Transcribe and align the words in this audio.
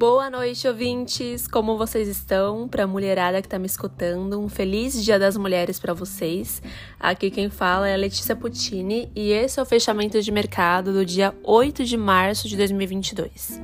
Boa 0.00 0.30
noite, 0.30 0.66
ouvintes! 0.66 1.46
Como 1.46 1.76
vocês 1.76 2.08
estão? 2.08 2.66
Para 2.66 2.84
a 2.84 2.86
mulherada 2.86 3.38
que 3.42 3.46
está 3.46 3.58
me 3.58 3.66
escutando, 3.66 4.40
um 4.40 4.48
feliz 4.48 5.04
Dia 5.04 5.18
das 5.18 5.36
Mulheres 5.36 5.78
para 5.78 5.92
vocês. 5.92 6.62
Aqui 6.98 7.30
quem 7.30 7.50
fala 7.50 7.86
é 7.86 7.92
a 7.92 7.98
Letícia 7.98 8.34
Puccini 8.34 9.12
e 9.14 9.30
esse 9.30 9.60
é 9.60 9.62
o 9.62 9.66
fechamento 9.66 10.22
de 10.22 10.32
mercado 10.32 10.90
do 10.90 11.04
dia 11.04 11.34
8 11.44 11.84
de 11.84 11.98
março 11.98 12.48
de 12.48 12.56
2022. 12.56 13.60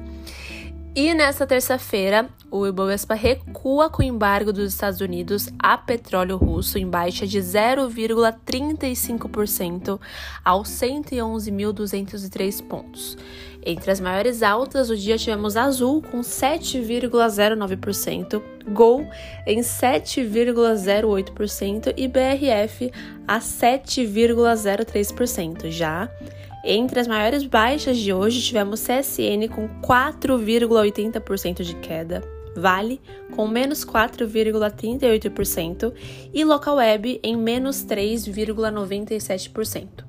E 0.99 1.13
nesta 1.13 1.47
terça-feira, 1.47 2.27
o 2.51 2.67
Ibovespa 2.67 3.13
recua 3.13 3.91
com 3.91 4.01
o 4.01 4.05
embargo 4.05 4.51
dos 4.51 4.73
Estados 4.73 5.03
Unidos 5.03 5.51
a 5.59 5.77
petróleo 5.77 6.39
russo 6.39 6.79
em 6.79 6.89
baixa 6.89 7.27
de 7.27 7.39
0,35% 7.39 10.01
aos 10.43 10.71
111.203 10.71 12.67
pontos. 12.67 13.19
Entre 13.63 13.91
as 13.91 14.01
maiores 14.01 14.43
altas 14.43 14.89
do 14.89 14.97
dia 14.97 15.19
tivemos 15.19 15.55
Azul 15.55 16.01
com 16.01 16.21
7,09%, 16.21 18.43
Gol 18.69 19.07
em 19.47 19.61
7,08% 19.61 21.93
e 21.95 22.09
BRF 22.09 22.91
a 23.29 23.39
7,03%. 23.39 25.71
Já 25.71 26.11
entre 26.67 27.01
as 27.01 27.07
maiores 27.07 27.45
baixas 27.45 27.97
de 27.97 28.13
hoje, 28.13 28.43
tivemos 28.43 28.81
CSN 28.81 29.49
com 29.55 29.69
4,80% 29.81 31.63
de 31.63 31.75
queda, 31.77 32.23
Vale 32.57 33.01
com 33.35 33.47
menos 33.47 33.85
4,38% 33.85 35.93
e 36.33 36.43
Local 36.43 36.77
Web 36.77 37.21
em 37.23 37.37
menos 37.37 37.85
3,97%. 37.85 40.07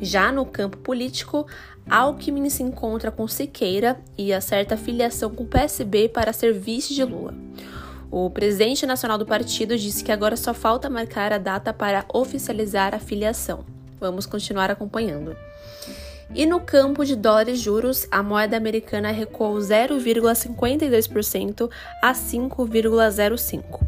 Já 0.00 0.30
no 0.30 0.46
campo 0.46 0.76
político, 0.78 1.44
Alckmin 1.90 2.48
se 2.48 2.62
encontra 2.62 3.10
com 3.10 3.26
Siqueira 3.26 4.00
e 4.16 4.32
acerta 4.32 4.76
filiação 4.76 5.30
com 5.30 5.42
o 5.42 5.48
PSB 5.48 6.08
para 6.08 6.32
ser 6.32 6.52
vice 6.52 6.94
de 6.94 7.02
Lula. 7.04 7.34
O 8.10 8.30
presidente 8.30 8.86
nacional 8.86 9.18
do 9.18 9.26
partido 9.26 9.76
disse 9.76 10.04
que 10.04 10.12
agora 10.12 10.36
só 10.36 10.54
falta 10.54 10.88
marcar 10.88 11.32
a 11.32 11.38
data 11.38 11.72
para 11.72 12.04
oficializar 12.12 12.94
a 12.94 13.00
filiação. 13.00 13.71
Vamos 14.02 14.26
continuar 14.26 14.68
acompanhando. 14.68 15.36
E 16.34 16.44
no 16.44 16.60
campo 16.60 17.04
de 17.04 17.14
dólares 17.14 17.60
juros, 17.60 18.08
a 18.10 18.20
moeda 18.20 18.56
americana 18.56 19.12
recuou 19.12 19.56
0,52% 19.58 21.70
a 22.02 22.12
5,05. 22.12 23.80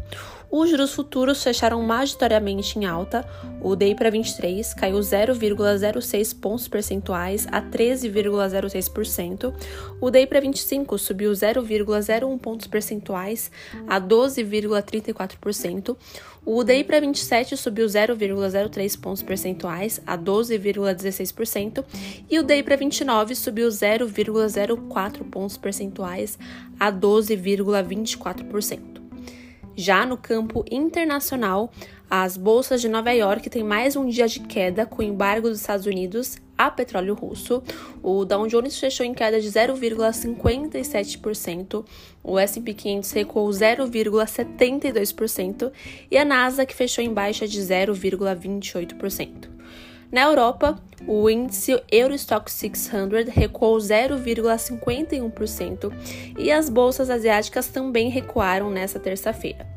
Os 0.49 0.69
juros 0.69 0.93
futuros 0.93 1.43
fecharam 1.43 1.81
majoritariamente 1.81 2.79
em 2.79 2.85
alta. 2.85 3.27
O 3.61 3.75
DI 3.75 3.95
para 3.95 4.09
23 4.09 4.73
caiu 4.73 4.99
0,06 4.99 6.39
pontos 6.39 6.67
percentuais 6.67 7.47
a 7.51 7.61
13,06%. 7.61 9.53
O 9.99 10.11
DI 10.11 10.27
para 10.27 10.39
25 10.39 10.97
subiu 10.97 11.31
0,01 11.31 12.39
pontos 12.39 12.67
percentuais 12.67 13.51
a 13.87 13.99
12,34%. 13.99 15.97
O 16.45 16.63
DI 16.63 16.83
para 16.83 17.01
27 17.01 17.57
subiu 17.57 17.87
0,03 17.87 18.99
pontos 18.99 19.23
percentuais 19.23 19.99
a 20.05 20.15
12,16% 20.15 21.83
e 22.29 22.37
o 22.37 22.43
DI 22.43 22.61
para 22.61 22.75
29 22.75 23.33
subiu 23.33 23.67
0,04 23.67 25.23
pontos 25.23 25.57
percentuais 25.57 26.37
a 26.79 26.91
12,24%. 26.91 28.94
Já 29.75 30.05
no 30.05 30.15
campo 30.15 30.63
internacional, 30.71 31.69
as 32.09 32.37
bolsas 32.37 32.79
de 32.79 32.87
Nova 32.87 33.11
York 33.11 33.49
têm 33.49 33.61
mais 33.61 33.97
um 33.97 34.07
dia 34.07 34.25
de 34.25 34.39
queda 34.39 34.85
com 34.85 35.01
o 35.01 35.05
embargo 35.05 35.49
dos 35.49 35.59
Estados 35.59 35.85
Unidos 35.85 36.37
a 36.57 36.71
petróleo 36.71 37.13
russo. 37.13 37.61
O 38.01 38.23
Dow 38.23 38.47
Jones 38.47 38.79
fechou 38.79 39.05
em 39.05 39.13
queda 39.13 39.41
de 39.41 39.49
0,57%, 39.49 41.83
o 42.23 42.39
S&P 42.39 42.73
500 42.73 43.11
recuou 43.11 43.49
0,72% 43.49 45.73
e 46.09 46.17
a 46.17 46.23
Nasdaq 46.23 46.73
fechou 46.73 47.03
em 47.03 47.13
baixa 47.13 47.45
de 47.45 47.59
0,28%. 47.59 49.49
Na 50.09 50.21
Europa, 50.21 50.79
o 51.05 51.29
índice 51.29 51.83
Eurostock 51.91 52.49
600 52.49 53.27
recuou 53.27 53.77
0,51% 53.77 55.91
e 56.37 56.49
as 56.51 56.69
bolsas 56.69 57.09
asiáticas 57.09 57.67
também 57.67 58.09
recuaram 58.09 58.69
nesta 58.69 58.99
terça-feira. 58.99 59.74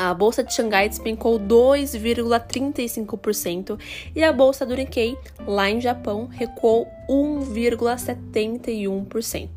A 0.00 0.14
bolsa 0.14 0.44
de 0.44 0.54
Xangai 0.54 0.88
despencou 0.88 1.40
2,35% 1.40 3.76
e 4.14 4.22
a 4.22 4.32
bolsa 4.32 4.64
do 4.64 4.76
Nikkei, 4.76 5.18
lá 5.44 5.68
em 5.68 5.80
Japão, 5.80 6.28
recuou 6.30 6.86
1,71%. 7.10 9.48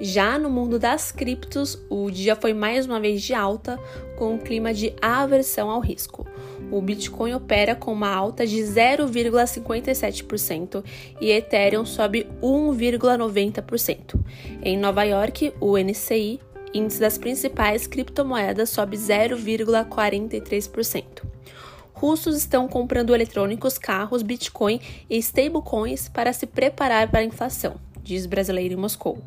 Já 0.00 0.38
no 0.38 0.48
mundo 0.48 0.78
das 0.78 1.10
criptos, 1.10 1.76
o 1.90 2.12
dia 2.12 2.36
foi 2.36 2.54
mais 2.54 2.86
uma 2.86 3.00
vez 3.00 3.20
de 3.20 3.34
alta, 3.34 3.76
com 4.16 4.34
um 4.34 4.38
clima 4.38 4.72
de 4.72 4.94
aversão 5.02 5.68
ao 5.68 5.80
risco. 5.80 6.24
O 6.70 6.80
Bitcoin 6.80 7.34
opera 7.34 7.74
com 7.74 7.92
uma 7.92 8.14
alta 8.14 8.46
de 8.46 8.58
0,57% 8.58 10.84
e 11.20 11.32
Ethereum 11.32 11.84
sobe 11.84 12.28
1,90%. 12.40 14.14
Em 14.62 14.78
Nova 14.78 15.02
York, 15.02 15.52
o 15.60 15.76
NCI, 15.76 16.38
índice 16.74 17.00
das 17.00 17.18
principais 17.18 17.86
criptomoedas, 17.86 18.70
sobe 18.70 18.96
0,43%. 18.96 21.04
Russos 21.92 22.36
estão 22.36 22.66
comprando 22.68 23.14
eletrônicos, 23.14 23.76
carros, 23.76 24.22
Bitcoin 24.22 24.80
e 25.10 25.18
stablecoins 25.18 26.08
para 26.08 26.32
se 26.32 26.46
preparar 26.46 27.10
para 27.10 27.20
a 27.20 27.24
inflação 27.24 27.78
diz 28.08 28.24
brasileiro 28.24 28.72
em 28.72 28.76
Moscou. 28.76 29.18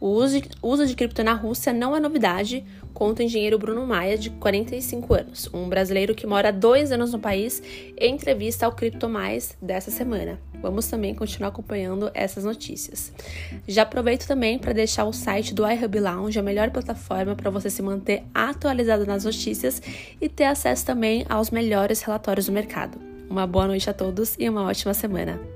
O 0.00 0.08
uso 0.08 0.86
de, 0.86 0.96
cripto 0.96 1.22
na 1.22 1.34
Rússia 1.34 1.72
não 1.72 1.94
é 1.94 2.00
novidade, 2.00 2.64
conta 2.94 3.22
o 3.22 3.24
engenheiro 3.24 3.58
Bruno 3.58 3.86
Maia, 3.86 4.16
de 4.16 4.30
45 4.30 5.14
anos, 5.14 5.50
um 5.52 5.68
brasileiro 5.68 6.14
que 6.14 6.26
mora 6.26 6.48
há 6.48 6.50
dois 6.50 6.90
anos 6.90 7.12
no 7.12 7.18
país, 7.18 7.62
em 7.96 8.14
entrevista 8.14 8.66
ao 8.66 8.72
Cripto 8.72 9.08
Mais 9.08 9.56
dessa 9.60 9.90
semana. 9.90 10.40
Vamos 10.62 10.88
também 10.88 11.14
continuar 11.14 11.50
acompanhando 11.50 12.10
essas 12.14 12.42
notícias. 12.42 13.12
Já 13.68 13.82
aproveito 13.82 14.26
também 14.26 14.58
para 14.58 14.72
deixar 14.72 15.04
o 15.04 15.12
site 15.12 15.54
do 15.54 15.68
iHub 15.70 16.00
Lounge, 16.00 16.38
a 16.38 16.42
melhor 16.42 16.70
plataforma 16.70 17.36
para 17.36 17.50
você 17.50 17.68
se 17.68 17.82
manter 17.82 18.24
atualizado 18.34 19.04
nas 19.04 19.24
notícias 19.24 19.82
e 20.20 20.28
ter 20.28 20.44
acesso 20.44 20.86
também 20.86 21.26
aos 21.28 21.50
melhores 21.50 22.00
relatórios 22.00 22.46
do 22.46 22.52
mercado. 22.52 22.98
Uma 23.28 23.46
boa 23.46 23.66
noite 23.66 23.90
a 23.90 23.94
todos 23.94 24.36
e 24.38 24.48
uma 24.48 24.64
ótima 24.64 24.94
semana. 24.94 25.51